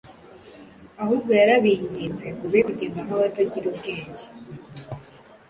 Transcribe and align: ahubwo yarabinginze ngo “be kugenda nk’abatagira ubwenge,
ahubwo 1.01 1.31
yarabinginze 1.39 2.25
ngo 2.33 2.45
“be 2.51 2.59
kugenda 2.67 2.99
nk’abatagira 3.05 3.65
ubwenge, 3.71 4.25